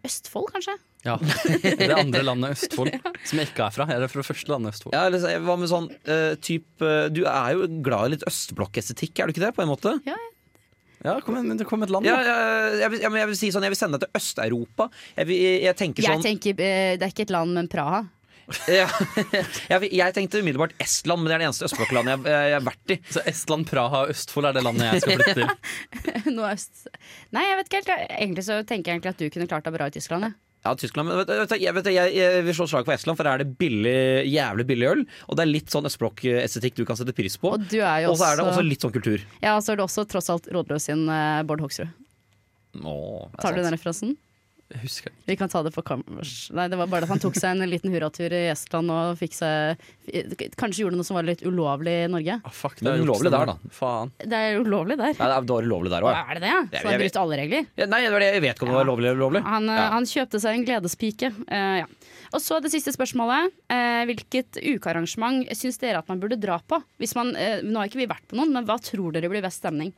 [0.05, 0.75] Østfold, kanskje?
[1.07, 1.15] Ja.
[1.79, 2.91] Det andre landet Østfold,
[3.25, 3.87] som jeg ikke er fra.
[3.87, 4.97] Jeg er fra det første landet Østfold.
[4.99, 8.27] ja eller, så- hva med sånn eh, typ eh, Du er jo glad i litt
[8.29, 9.53] østblokkestetikk, er du ikke det?
[9.57, 9.95] På en måte?
[11.05, 12.23] Ja, kom, igjen, men det kom et land, Ja, da.
[12.27, 12.37] ja,
[12.83, 14.89] jeg, vil, ja, men jeg vil si sånn Jeg vil sende deg til Øst-Europa.
[15.15, 18.01] Jeg, vil- jeg tenker Jeg sånn tenker, eh, Det er ikke et land, men Praha.
[18.67, 18.87] Ja.
[19.69, 22.93] Jeg, jeg tenkte umiddelbart Estland, men det er det eneste østblokklandet jeg, jeg har vært
[22.95, 22.97] i.
[23.13, 26.33] Så Estland, Praha og Østfold er det landet jeg skal flytte til.
[26.39, 26.87] Noe øst.
[27.37, 27.91] Nei, jeg vet ikke helt.
[28.09, 30.31] Egentlig så tenker jeg egentlig at du kunne klart deg bra i Tyskland.
[30.31, 30.48] Ja.
[30.69, 32.93] Ja, Tyskland, men vet, du- vet, jeg, vet, du, jeg, jeg vil slå slag for
[32.93, 33.95] Estland, for her er det billig,
[34.29, 35.05] jævlig billig øl.
[35.29, 37.55] Og det er litt sånn østblokkestetikk du kan sette pris på.
[37.57, 39.25] Og er Og så er det også- også litt sånn kultur.
[39.41, 41.89] Ja, så er du også tross alt rådløs sin eh, Bård Hoksrud.
[42.85, 44.17] Åh, Tar du den referansen?
[44.69, 45.23] Jeg husker ikke.
[45.31, 46.33] Vi kan ta det på kammers.
[46.53, 49.33] Nei, det var bare at han tok seg en liten hurratur i Estland og fikk
[49.39, 49.81] seg
[50.61, 52.37] Kanskje gjorde noe som var litt ulovlig i Norge.
[52.45, 53.55] Ah, fuck, det er ulovlig der, da.
[53.73, 54.13] Faen.
[54.21, 55.15] Det er ulovlig der.
[55.17, 56.19] Nei, det var ulovlig der òg.
[56.19, 56.81] Er det det?
[56.83, 57.69] Så han brøt alle regler?
[57.81, 58.31] Ja, nei, det var det.
[58.35, 59.43] jeg vet ikke om det var lovlig eller ulovlig.
[59.49, 59.87] Han, eh, Ja.
[59.95, 61.31] han kjøpte seg en gledespike.
[61.49, 61.87] Uh, ja.
[62.37, 63.55] Og så det siste spørsmålet.
[63.73, 66.81] Uh, hvilket ukearrangement syns dere at man burde dra på?
[67.01, 69.45] Hvis man, uh, nå har ikke vi vært på noen, men hva tror dere blir
[69.45, 69.95] best stemning?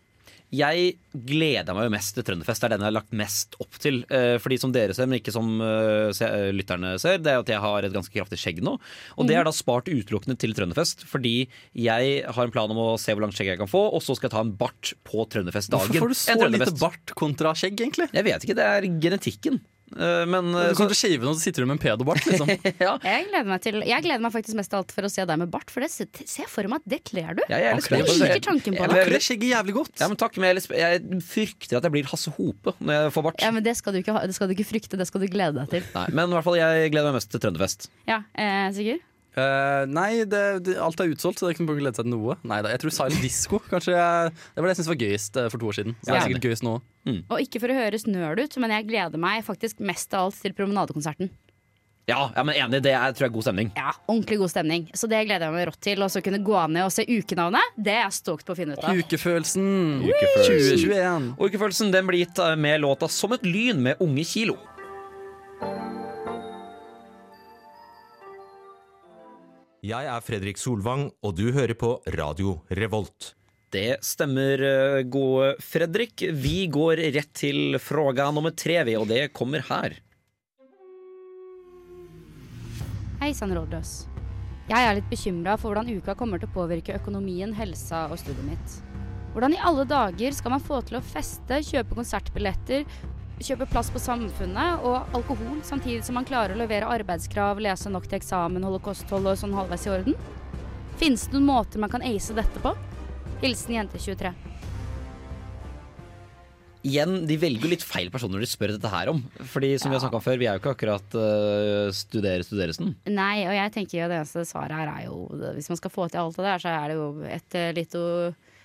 [0.50, 2.62] Jeg gleder meg jo mest til Trønderfest.
[2.62, 4.00] Det er den jeg har lagt mest opp til.
[4.10, 7.52] Eh, Fordi som dere ser, men ikke som eh, eh, lytterne ser, det er at
[7.54, 8.74] jeg har et ganske kraftig skjegg nå.
[9.14, 11.44] Og det er da spart utelukkende til Trønderfest, fordi
[11.78, 14.18] jeg har en plan om å se hvor langt skjegg jeg kan få, og så
[14.18, 15.94] skal jeg ta en bart på Trønderfestdagen.
[15.94, 18.10] Hvorfor får du så lite bart kontra skjegg, egentlig?
[18.10, 19.62] Jeg vet ikke, det er genetikken.
[19.96, 22.50] Eh, Men eh, Du kan ikke shave nå, så sitter du med en pedobart, liksom.
[22.87, 22.92] ja.
[23.03, 25.40] Jeg gleder meg, til, jeg gleder meg faktisk mest av alt for å se deg
[25.42, 27.42] med bart, for det ser ser jeg for meg at det kler du.
[27.50, 27.90] Jeg er det.
[27.90, 29.00] Jeg liker tanken på det.
[29.00, 29.16] det.
[29.16, 29.94] jeg- skjegget jævlig godt.
[30.00, 33.26] Ja, men takk, men jeg, jeg frykter at jeg blir Hasse Hope når jeg får
[33.29, 33.42] bart.
[33.44, 35.59] Ja, men det skal, du ikke det skal du ikke frykte, det skal du glede
[35.61, 35.87] deg til.
[35.98, 37.90] Nei, men i hvert fall, jeg gleder meg mest til Trønderfest.
[38.09, 39.03] Ja, eh, Sigurd?
[39.38, 42.08] Eh, nei, det, det, alt er utsolgt, så det er ikke noe å glede seg
[42.08, 42.38] til noe.
[42.50, 45.38] Nei da, Jeg tror Silent Disco kanskje jeg, Det var det jeg syntes var gøyest
[45.42, 45.98] eh, for to år siden.
[46.00, 46.74] Så det er sikkert gøyest nå.
[47.20, 50.42] Og ikke for å høres nerd ut, men jeg gleder meg faktisk mest av alt
[50.42, 51.30] til promenadekonserten.
[52.10, 53.68] Ja, ja, men enig, det er, tror jeg er god stemning.
[53.76, 54.86] Ja, Ordentlig god stemning.
[54.98, 56.02] Så det gleder jeg meg rått til.
[56.02, 58.74] Og så kunne gå ned og se ukenavnet, det er jeg stolt på å finne
[58.74, 58.98] ut av.
[58.98, 59.68] Ukefølelsen
[60.08, 60.88] Ukefølelsen.
[60.90, 61.28] 2021.
[61.36, 64.58] Og ukefølelsen den blir gitt eh, med låta 'Som et lyn' med Unge Kilo.
[69.80, 73.30] Jeg er Fredrik Solvang, og du hører på Radio Revolt.
[73.72, 76.20] Det stemmer, eh, gode Fredrik.
[76.36, 79.96] Vi går rett til fråga nummer tre, vi, og det kommer her.
[83.22, 84.04] Hei sann, rådløs.
[84.68, 88.44] Jeg er litt bekymra for hvordan uka kommer til å påvirke økonomien, helsa og studiet
[88.44, 88.76] mitt.
[89.32, 92.84] Hvordan i alle dager skal man få til å feste, kjøpe konsertbilletter,
[93.44, 98.09] kjøpe plass på samfunnet og alkohol, samtidig som man klarer å levere arbeidskrav, lese nok
[98.09, 100.20] til eksamen, holde kosthold og sånn halvveis i orden?
[101.00, 102.74] Finnes det noen måter man kan ace dette på?
[103.40, 104.35] Hilsen jente 23.
[106.81, 109.18] Igjen, de velger jo litt feil personer de spør dette her om.
[109.53, 112.94] Fordi som vi har snakket om før, vi er jo ikke akkurat uh, studere studeresen.
[113.12, 115.26] Nei, og jeg tenker jo det eneste svaret her er jo
[115.59, 118.05] Hvis man skal få til alt det der, så er det jo et eh, lite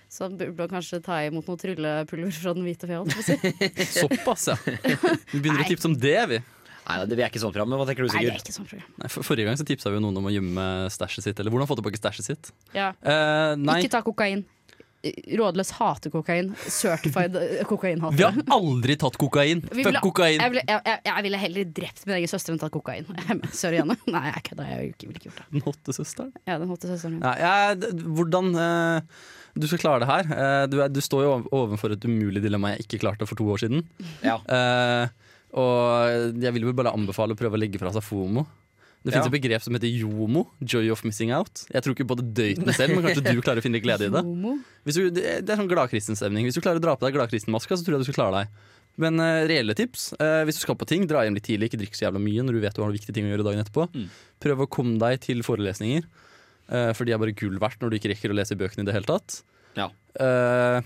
[0.08, 3.36] så burde man kanskje ta imot noe tryllepulver fra den hvite å si.
[4.00, 4.56] Såpass, ja.
[4.62, 5.66] Vi begynner Nei.
[5.66, 6.42] å tipse om det, vi.
[6.86, 8.54] Nei, det, vi er ikke sånn program, men hva tenker du, Nei, det er ikke
[8.54, 8.90] sånn program.
[9.02, 11.40] Nei, for, forrige gang så tipsa vi jo noen om å gjemme stæsjet sitt.
[11.42, 12.52] Eller hvordan få tilbake stæsjet sitt.
[12.76, 12.92] Ja.
[13.02, 14.44] Uh, nei, Ikke ta kokain.
[15.40, 16.50] Rådløs hater kokain.
[16.70, 17.36] Certified
[17.70, 18.16] kokainhater.
[18.16, 19.62] vi har aldri tatt kokain.
[19.66, 20.40] Fuck ville- kokain.
[20.42, 23.06] Jeg ville, jeg, jeg, jeg ville heller drept min egen søster enn tatt kokain.
[23.60, 23.96] Sorry, Janne.
[24.14, 24.70] Nei, jeg kødder.
[24.72, 25.48] Jeg ville ikke- gjort det.
[25.56, 26.32] Den hotte søsteren.
[26.48, 27.26] Ja, den hotte søsteren min.
[27.26, 27.34] Ja,
[27.70, 29.00] jeg- hvordan uh,
[29.56, 30.32] du skal klare det her.
[30.32, 33.46] Uh, du, du står jo ov- overfor et umulig dilemma jeg ikke klarte for to
[33.54, 33.84] år siden.
[34.26, 34.36] Ja.
[34.44, 35.08] Uh,
[35.56, 38.42] og jeg vil vel bare anbefale å prøve å legge fra seg FOMO.
[39.06, 39.20] Det Ja.
[39.20, 40.48] finnes et begrep som heter jomo.
[40.58, 41.62] Joy of missing out.
[41.70, 44.10] Jeg tror ikke på det døyten selv, men kanskje du klarer å finne glede i
[44.10, 44.22] det.
[44.90, 46.48] Du, det er sånn gladkristenstemning.
[46.48, 48.64] Hvis du klarer å dra på deg gladkristenmaska, så tror jeg du skal klare deg.
[48.98, 51.68] Men uh, reelle tips uh, hvis du skal på ting, dra hjem litt tidlig.
[51.70, 53.46] Ikke drikk så jævla mye når du vet du har noen viktige ting å gjøre
[53.46, 53.86] dagen etterpå.
[53.94, 54.06] Mm.
[54.42, 56.02] Prøv å komme deg til forelesninger,
[56.72, 58.88] uh, for de er bare gull verdt når du ikke rekker å lese bøkene i
[58.90, 59.42] det hele tatt.
[59.76, 59.90] Ja.
[60.16, 60.80] Eh,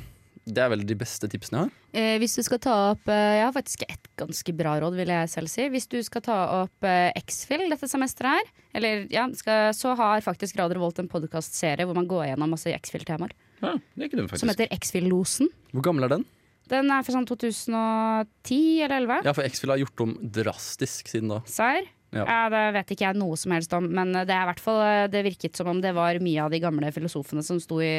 [0.49, 1.77] det er vel de beste tipsene jeg har.
[2.01, 5.11] Eh, hvis du skal ta opp eh, Jeg har faktisk et ganske bra råd, vil
[5.13, 5.67] jeg selv si.
[5.73, 10.25] Hvis du skal ta opp eh, X-Fill dette semesteret her, eller ja, skal, så har
[10.25, 13.35] faktisk Radio Revolt en podkastserie hvor man går gjennom masse X-Fill-temaer.
[13.61, 15.51] Ja, det er ikke dumt, Som heter X-Fill-losen.
[15.75, 16.27] Hvor gammel er den?
[16.71, 19.23] Den er fra sånn 2010 eller 2011.
[19.27, 21.41] Ja, for X-Fill har gjort om drastisk siden da.
[21.51, 21.89] Serr?
[22.13, 22.25] Ja.
[22.27, 22.39] Ja.
[22.51, 24.81] det vet ikke jeg noe som helst om, men det er i hvert fall
[25.13, 27.93] Det virket som om det var mye av de gamle filosofene som sto i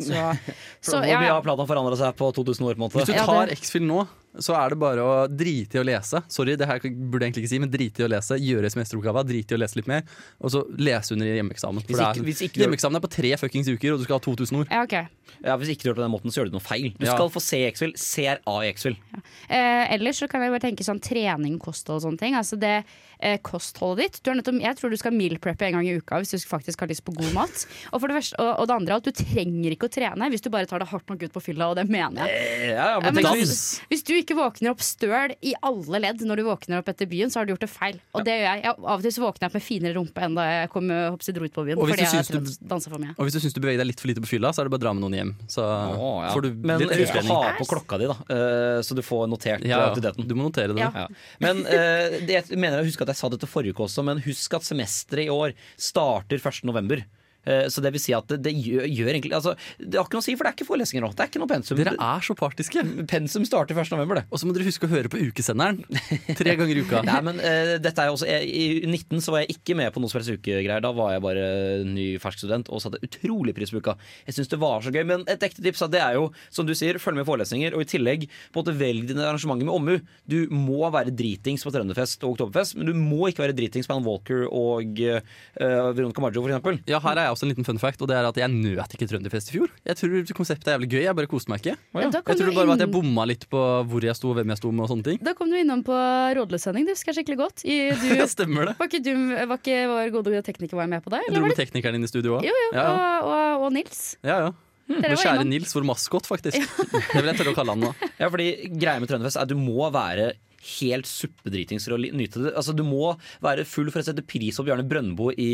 [0.00, 0.14] Så,
[0.80, 2.74] så Hvor ja, mye av har Platan forandra seg på 2000 år?
[2.74, 3.02] på en måte?
[3.02, 4.06] Hvis du Ja, tar det- X-Fill nå,
[4.38, 6.22] så er det bare å drite i å lese.
[6.32, 8.38] Sorry, det her burde jeg egentlig ikke si, men drite i å lese.
[8.40, 10.02] Gjøre semesteroppgava, drite i å lese litt mer.
[10.40, 11.82] Og så lese under hjemmeeksamen.
[11.82, 14.04] For Hvis det ikke- er- hvis ikke Hjemmeeksamen er på tre fuckings uker, og du
[14.04, 14.68] skal ha 2000 ord.
[14.70, 15.06] Ja, okay.
[15.44, 16.94] Ja, Hvis ikke du gjør det på den måten, så gjør du noe feil.
[16.98, 17.14] Du Ja.
[17.16, 17.92] skal få C i X-Fill.
[17.96, 18.96] CRA i X-Fill.
[19.50, 22.34] Eh, ellers så kan jeg bare tenke sånn trening, kosthold og sånne ting.
[22.34, 22.84] Altså det
[23.20, 25.86] eh, kostholdet ditt du er nødt til, Jeg tror du skal meal preppe en gang
[25.86, 27.66] i uka hvis du faktisk har lyst på god mat.
[27.92, 30.30] Og, for det første, og, og det andre er at du trenger ikke å trene
[30.30, 32.30] hvis du bare tar det hardt nok ut på fylla, og det mener jeg.
[32.30, 35.34] Eh, Ja, ja, Ja, men men tenk hvis, hvis- hvis du ikke våkner opp støl
[35.42, 38.00] i alle ledd når du våkner opp etter byen, så har du gjort det feil.
[38.16, 38.62] Og det gjør jeg.
[38.66, 40.90] jeg av og til så våkner jeg opp med finere rumpe enn da jeg kom
[40.92, 41.78] hoppsi, dro ut på byen.
[41.78, 43.14] Og hvis Fordi du jeg syns mye.
[43.16, 44.74] Og hvis du syns du beveger deg litt for lite på fylla, så er det
[44.74, 45.32] bare å dra med noen hjem.
[45.50, 46.32] Så Åh, ja.
[46.34, 49.26] får du Men litt husk å ha på klokka di, da, Uh, så du får
[49.28, 49.88] notert Ja, ja.
[49.90, 50.26] aktiviteten.
[50.28, 50.80] Du må notere det.
[50.80, 51.04] Ja.
[51.04, 51.06] Ja.
[51.42, 54.22] Men uh, det, jeg mener jeg husker at jeg sa dette forrige uke også, men
[54.24, 56.62] husk at semesteret i år starter 1.
[56.68, 57.02] november.
[57.44, 60.18] Eh, Så det vil si at det, det gjør, gjør egentlig altså, Det har ikke
[60.18, 61.10] noe å si, for det er ikke forelesninger nå.
[61.16, 61.78] Det er ikke noe pensum.
[61.80, 62.84] Dere er så partiske.
[63.10, 63.92] Pensum starter 1.
[63.94, 64.24] november, det.
[64.30, 65.82] Og så må dere huske å høre på ukesenderen
[66.38, 67.02] tre ganger i uka.
[67.08, 70.02] Nei, men uh, dette er også jeg, I 19 så var jeg ikke med på
[70.02, 70.82] noe helst ukegreier.
[70.84, 71.46] Da var jeg bare
[71.88, 73.96] ny fersk student og satte utrolig pris på uka.
[74.28, 75.02] Jeg synes det var så gøy.
[75.08, 77.74] Men et ekte tips det er jo, som du sier, følg med i forelesninger.
[77.76, 79.98] Og i tillegg, på en måte velg dine arrangementer med omhu.
[80.30, 83.96] Du må være dritings på Trønderfest og Oktoberfest, men du må ikke være dritings på
[83.98, 85.20] Ann Walker og uh,
[85.92, 86.78] Veronica Maggio, eksempel.
[86.88, 88.94] Ja, her er jeg også en liten fun fact, og det er at jeg nøt
[88.96, 89.72] ikke Trønderfest i fjor.
[89.88, 91.74] Jeg tror konseptet er jævlig gøy, jeg bare koste meg ikke.
[91.96, 94.38] Ja, Jeg tror det bare var at jeg bomma litt på hvor jeg sto og
[94.40, 95.20] hvem jeg sto med og sånne ting.
[95.24, 95.96] Da kom du innom på
[96.38, 97.64] rådløssending, det husker jeg skikkelig godt.
[97.66, 97.78] I,
[98.12, 98.76] Ja, du, stemmer det.
[98.78, 99.12] var, ikke du,
[99.48, 101.24] var ikke vår gode tekniker var med på deg?
[101.24, 101.64] Jeg Eller dro var med det?
[101.66, 102.46] teknikeren inn i studio òg.
[102.46, 102.92] Jo, jo, Ja, ja.
[103.22, 104.02] Og, og, og Nils.
[104.22, 104.52] ja, ja.
[104.92, 105.44] Vår kjære.
[105.48, 106.58] Nils, vår maskot, faktisk.
[107.14, 107.92] Det vil jeg tørre å kalle han nå.
[108.18, 112.42] Ja, fordi greia med Trønderfest er at du må være helt suppedritings for å nyte
[112.46, 112.54] det.
[112.56, 115.52] Altså, du må være full for å sette pris på Bjarne Brøndbo i,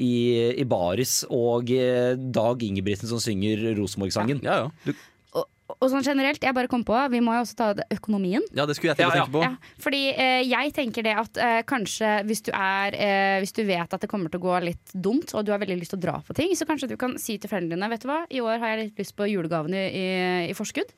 [0.00, 0.12] i,
[0.56, 4.40] i baris og eh, Dag Ingebrigtsen som synger Rosenborg-sangen.
[4.44, 4.94] Ja, ja.
[5.32, 5.46] Og,
[5.78, 8.42] og sånn generelt, jeg bare kom på, vi må jo også ta det økonomien.
[8.52, 9.22] ja, det skulle jeg til å Ja, ja.
[9.24, 9.44] tenke på.
[9.46, 13.62] Ja, fordi eh, jeg tenker det at eh, kanskje hvis du er eh, Hvis du
[13.64, 16.00] vet at det kommer til å gå litt dumt, og du har veldig lyst til
[16.02, 18.20] å dra på ting, så kanskje du kan si til foreldrene dine Vet du hva,
[18.28, 20.92] i år har jeg litt lyst på julegavene i, i, i forskudd.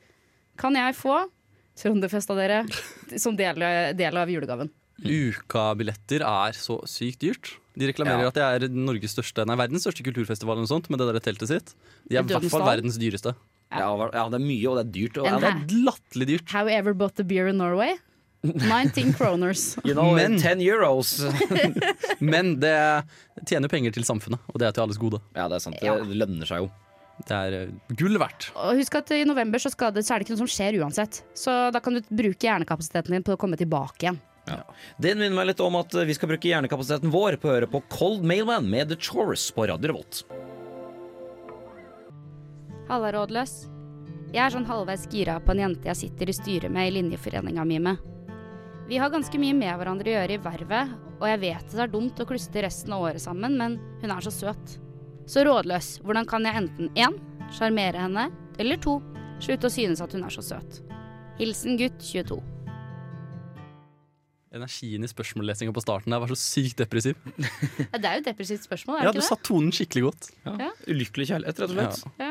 [0.58, 1.20] Kan jeg få
[1.80, 2.60] Trønderfest av dere
[3.18, 3.58] som del,
[3.98, 4.70] del av julegaven?
[5.04, 7.50] Ukabilletter er så sykt dyrt.
[7.74, 8.28] De reklamerer Ja.
[8.30, 11.20] at det er Norges største, nei, verdens største kulturfestival eller noe sånt, med det der
[11.24, 11.74] teltet sitt.
[12.08, 13.34] De er i hvert fall verdens dyreste.
[13.74, 15.18] Ja, ja, det er mye, og det er dyrt.
[15.18, 16.50] Og, ja, Det er latterlig dyrt.
[16.54, 17.96] How you ever bought the beer in Norway?
[18.44, 19.74] 19 kroners.
[19.84, 21.18] you know, Men- 10 euros.
[22.20, 22.76] Men det
[23.48, 25.18] tjener penger til samfunnet, og det er til alles gode.
[25.34, 25.82] Ja, det er sant.
[25.82, 25.96] Ja.
[25.98, 26.70] Det lønner seg jo.
[27.22, 28.50] Det er eh, gull verdt.
[28.58, 30.78] Og husk at i november så, skal det, så er det ikke noe som skjer
[30.82, 31.22] uansett.
[31.38, 34.22] Så da kan du bruke hjernekapasiteten din på å komme tilbake igjen.
[35.00, 37.80] Det minner meg litt om at vi skal bruke hjernekapasiteten vår på å høre på
[37.92, 40.24] Cold Mailman med The Chorus på Radio Revolt.
[42.90, 43.54] Halla, rådløs.
[44.34, 47.64] Jeg er sånn halvveis gira på en jente jeg sitter i styret med i linjeforeninga
[47.64, 48.02] mi med.
[48.90, 51.92] Vi har ganske mye med hverandre å gjøre i vervet, og jeg vet det er
[51.92, 54.74] dumt å klustre resten av året sammen, men hun er så søt.
[55.26, 57.20] Så rådløs, hvordan kan jeg enten 1.
[57.56, 58.26] sjarmere henne,
[58.60, 58.96] eller 2.
[59.44, 60.82] slutte å synes at hun er så søt.
[61.40, 62.40] Hilsen gutt 22.
[64.54, 67.16] Energien i spørsmållesinga på starten der var så sykt depressiv.
[67.34, 69.30] Ja, Det er jo et depressivt spørsmål, er Ja, det du ikke det?
[69.32, 70.28] satt tonen skikkelig godt.
[70.46, 70.68] Ja.
[70.92, 72.04] Ulykkelig kjærlighet, rett og slett.
[72.22, 72.30] Ja.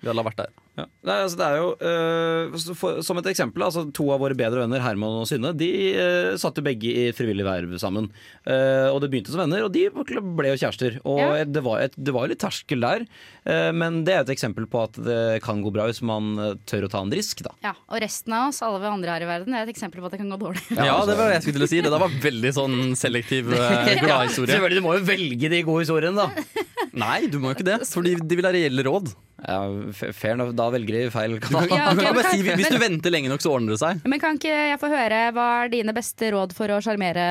[0.00, 0.06] Ja, ja.
[0.06, 0.52] Vi alle har vært der.
[0.78, 0.84] Ja.
[1.04, 4.62] Nei, altså det er jo, øh, for, Som et eksempel, altså to av våre bedre
[4.62, 8.08] venner, Herman og Synne, de øh, satt jo begge i frivillig verv sammen.
[8.46, 10.96] Uh, og det begynte som venner, og de ble jo kjærester.
[11.04, 11.44] Og Ja.
[11.44, 13.04] det, var et, det var jo litt terskel der,
[13.44, 16.32] uh, men det er et eksempel på at det kan gå bra hvis man
[16.70, 17.52] tør å ta en risk, da.
[17.66, 20.00] Ja, og resten av oss, alle vi andre her i verden, det er et eksempel
[20.00, 20.64] på at det kan gå dårlig.
[20.78, 21.82] Ja, det var det jeg skulle til å si.
[21.84, 24.54] Det der var veldig sånn selektiv uh, gladhistorie.
[24.54, 26.66] Selvfølgelig, du må jo velge de gode historiene, da.
[27.04, 29.12] Nei, du må jo ikke det, fordi de vil ha reelle råd.
[29.40, 29.60] Ja,
[29.96, 31.68] fair enough, da velger de feil kanal.
[31.72, 34.00] Ja, men- si, Hvis du venter lenge nok, så ordner det seg.
[34.08, 37.24] Men kan ikke jeg få høre hva er dine beste råd for å sjarmere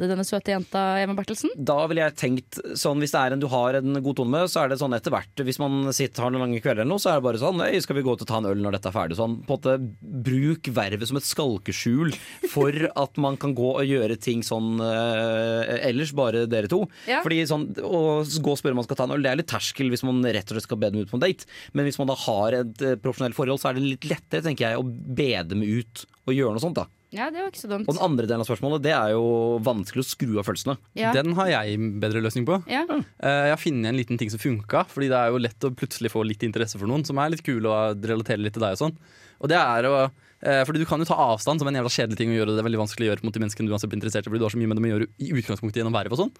[0.00, 1.52] denne søte jenta Even Bertelsen?
[1.56, 4.50] Da ville jeg tenkt sånn Hvis det er en du har en god tone med,
[4.52, 5.42] så er det sånn etter hvert.
[5.46, 7.70] Hvis man sitter har noen lange kvelder eller noe, så er det bare sånn Nei,
[7.84, 9.18] skal vi gå ut og ta en øl når dette er ferdig?
[9.18, 12.12] Sånn, på en måte Bruk vervet som et skalkeskjul
[12.52, 16.82] for at man kan gå og gjøre ting sånn øh, ellers, bare dere to.
[17.10, 17.20] Ja.
[17.24, 19.50] Fordi sånn Å gå og spørre om man skal ta en øl, det er litt
[19.50, 21.46] terskel hvis man rett og slett skal be dem ut på en date.
[21.76, 24.70] Men hvis man da har et eh, profesjonelt forhold, så er det litt lettere, tenker
[24.70, 26.86] jeg, å be dem ut og gjøre noe sånt, da.
[27.12, 27.84] Ja, det var ikke så dumt.
[27.90, 29.24] Og den andre delen av spørsmålet, det er jo
[29.66, 30.78] vanskelig å skru av følelsene.
[30.96, 31.10] Ja.
[31.12, 32.56] Den har jeg bedre løsning på.
[32.72, 32.86] Ja.
[32.88, 35.74] Eh, Jeg har funnet en liten ting som funka, fordi det er jo lett å
[35.76, 38.78] plutselig få litt interesse for noen som er litt kul og relaterer litt til deg
[38.78, 38.96] og sånn.
[39.44, 42.16] Og det er å eh, fordi Du kan jo ta avstand som en jævla kjedelig
[42.22, 42.56] ting å gjøre.
[42.56, 44.40] Det er veldig vanskelig å gjøre mot de menneskene du uansett blir interessert i, fordi
[44.40, 46.32] du har så mye med dem å gjøre i utgangspunktet gjennom verv og sånn.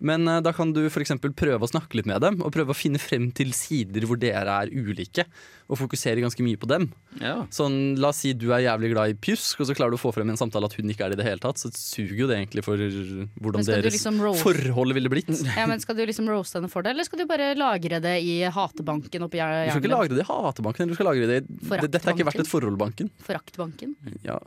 [0.00, 1.12] Men eh, da kan du f.eks.
[1.36, 4.50] prøve å snakke litt med dem, og prøve å finne frem til sider hvor dere
[4.64, 5.24] er ulike,
[5.70, 6.88] og fokusere ganske mye på dem.
[7.20, 7.46] Ja.
[7.54, 10.02] Sånn, La oss si du er jævlig glad i pjusk, og så klarer du å
[10.02, 11.60] få frem i en samtale at hun ikke er det i det hele tatt.
[11.62, 15.30] Så suger jo det egentlig for hvordan deres liksom forhold ville blitt.
[15.58, 18.16] Ja, men Skal du liksom roaste henne for det, eller skal du bare lagre det
[18.26, 21.46] i hatebanken oppi Du skal ikke lagre det i hatebanken, du skal lagre det i
[21.46, 23.10] det- Dette er ikke verdt et forholdbanken.
[23.22, 23.94] Foraktbanken?
[24.26, 24.40] Ja.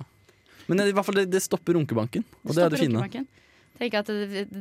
[0.68, 3.26] Men i hvert fall det, det stopper runkebanken, og det er det fine.
[3.80, 4.10] Tenk at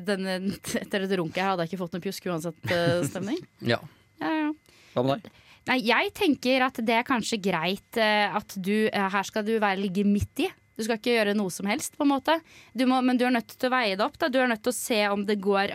[0.09, 0.37] denne,
[0.81, 3.40] Etter et runk her hadde jeg ikke fått noen pjusk uansett eh, stemning.
[3.74, 3.81] Ja.
[4.22, 4.50] Ja, ja.
[4.94, 5.40] Hva med deg?
[5.64, 9.55] Nei, jeg tenker at det er kanskje greit eh, at du eh, Her skal du
[9.57, 10.50] være ligge midt i.
[10.74, 12.35] Du skal ikke gjøre noe som helst, på en måte.
[12.74, 14.18] Du må, men du er nødt til å veie det opp.
[14.18, 14.29] Da.
[14.29, 15.70] Du er nødt til å se om det går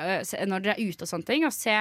[0.49, 1.45] når dere er ute og sånne ting.
[1.47, 1.77] Og se,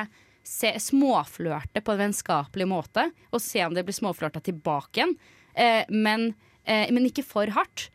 [0.46, 3.08] se småflørte på en vennskapelig måte.
[3.34, 5.16] Og se om det blir småflørta tilbake igjen.
[5.58, 6.30] Eh, men,
[6.62, 7.88] eh, men ikke for hardt.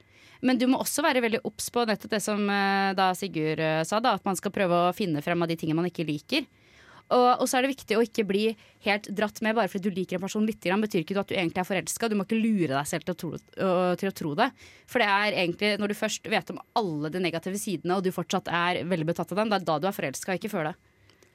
[0.43, 3.85] Men du må også være veldig obs på nettopp det som eh, da Sigurd eh,
[3.87, 6.45] sa, da, at man skal prøve å finne frem av de tingene man ikke liker.
[7.13, 8.43] Og, og så er det viktig å ikke bli
[8.85, 10.63] helt dratt med bare fordi du liker en person litt.
[10.63, 12.09] Betyr ikke at du egentlig er forelska.
[12.09, 13.31] Du må ikke lure deg selv til å, tro,
[13.99, 14.47] til å tro det.
[14.89, 18.09] For det er egentlig når du først vet om alle de negative sidene, og du
[18.15, 20.73] fortsatt er veldig betatt av dem, det er da du er forelska, ikke før det.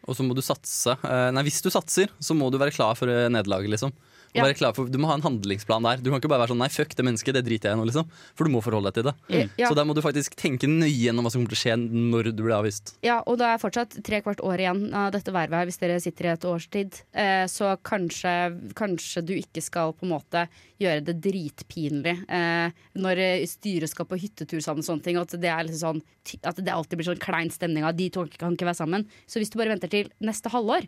[0.09, 0.97] Og så må du satse.
[1.05, 3.95] Eh, Nei, hvis du satser, så må du være klar for nederlaget, liksom.
[4.29, 4.45] Og Ja.
[4.45, 5.97] være klar for, du må ha en handlingsplan der.
[6.05, 7.87] Du kan ikke bare være sånn 'nei, fuck det mennesket, det driter jeg i nå',
[7.89, 8.09] liksom.
[8.37, 9.15] For du må forholde deg til det.
[9.59, 9.69] Ja.
[9.69, 11.77] Så der må du faktisk tenke nøye gjennom hva som kommer til å skje
[12.13, 12.95] når du blir avvist.
[13.03, 16.01] Ja, og det er fortsatt tre kvart år igjen av dette vervet her, hvis dere
[16.01, 16.93] sitter i et års tid.
[17.15, 23.47] Eh, så kanskje, kanskje du ikke skal på en måte gjøre det dritpinlig eh, når
[23.49, 25.17] styret skal på hyttetur sammen og sånne ting.
[25.17, 26.03] og At det, er liksom sånn,
[26.45, 29.07] at det alltid blir sånn klein stemning av de to kan ikke være sammen.
[29.27, 30.87] Så hvis du bare venter til neste halvår,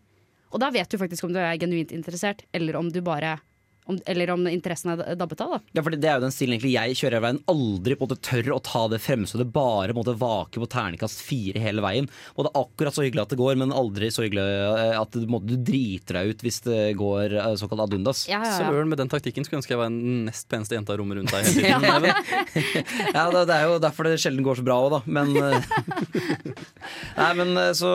[0.51, 3.39] og da vet du faktisk om du er genuint interessert, eller om du bare
[3.91, 5.61] om, Eller om interessen er dabbet av, da.
[5.77, 7.41] Ja, for Det er jo den stilen egentlig jeg kjører hele veien.
[7.53, 9.41] Aldri på en måte tør å ta det fremste.
[9.41, 12.09] Det bare på en måte vake på terningkast fire hele veien.
[12.37, 15.13] Og det er akkurat så hyggelig at det går, men aldri så hyggelig eh, at
[15.15, 18.25] du, på en måte, du driter deg ut hvis det går eh, såkalt ad undas.
[18.31, 18.71] Ja, ja, ja.
[18.71, 21.21] Søren, med den taktikken skulle jeg ønske jeg var den nest peneste jenta i rommet
[21.21, 22.11] rundt deg hele tiden.
[23.17, 25.01] Ja, det, det er jo derfor det sjelden går så bra òg, da.
[25.11, 25.61] Men eh,
[27.21, 27.91] Nei, men så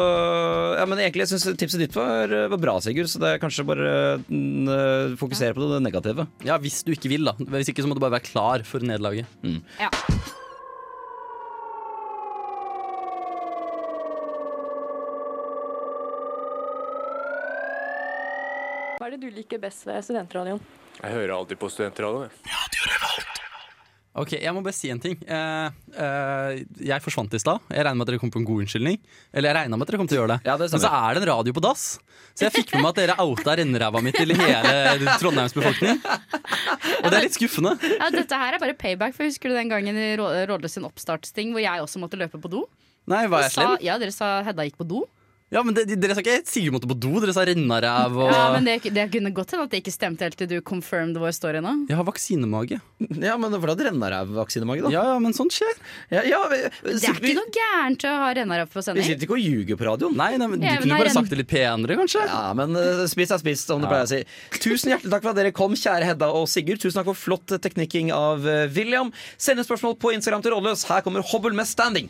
[0.75, 3.09] Ja, men egentlig syns jeg tipset ditt var, var bra, Sigurd.
[3.11, 3.91] Så det er kanskje bare
[4.27, 6.27] mm, eh, fokusere på det negative.
[6.45, 7.35] Ja, hvis du ikke vil, da.
[7.37, 9.29] Hvis ikke så må du bare være klar for nederlaget.
[9.79, 9.91] Ja.
[18.95, 20.61] Hva er det du liker best ved studentradioen?
[21.01, 22.31] Jeg hører alltid på studentradioen.
[22.45, 23.44] jeg.
[24.15, 25.17] Ok, Jeg må bare si en ting.
[25.27, 27.59] Uh, uh, jeg forsvant i stad.
[27.67, 28.95] Jeg regner med at dere kom på en god unnskyldning.
[29.35, 30.47] Eller jeg regna med at dere kom til å gjøre det.
[30.47, 31.83] Ja, det Men så er det en radio på dass.
[32.35, 35.99] Så jeg fikk med meg at dere outa renneræva mi til hele Trondheims befolkning.
[35.99, 37.75] Og det er litt skuffende.
[37.91, 40.87] Ja, dette her er bare payback, for husker du den gangen i Rå- Rådløs sin
[40.87, 42.63] oppstartsting hvor jeg også måtte løpe på do?
[43.11, 43.75] Nei, var jeg slem?
[43.85, 45.03] ja, dere sa Hedda gikk på do.
[45.53, 48.45] Ja, men det, Dere sa ikke Sigurd måtte på do, dere sa rennaræv og Ja,
[48.55, 51.35] men det, det kunne godt hende at det ikke stemte helt til du confirmed vår
[51.37, 51.73] story nå.
[51.91, 52.79] Jeg har vaksinemage.
[53.21, 54.91] Ja, men for hadde rennaræv-vaksinemage, da.
[54.95, 55.77] Ja, ja, men sånt skjer.
[56.09, 59.05] Ja, ja, vi, Det er ikke noe gærent å ha rennaræv på sending.
[59.05, 60.17] Vi sitter ikke og ljuger på radioen.
[60.17, 62.25] Nei, nei, men Du Ja, men kunne jo bare renn- sagt det litt penere, kanskje.
[62.25, 64.23] Ja, men uh, spiss er spiss, som du pleier å si.
[64.57, 66.81] Tusen hjertelig takk for at dere kom, kjære Hedda og Sigurd.
[66.81, 69.13] Tusen takk for flott teknikking av uh, William.
[69.37, 70.87] Send et spørsmål på Instagram til Rådløs.
[70.89, 72.09] Her kommer Hobbel med standing.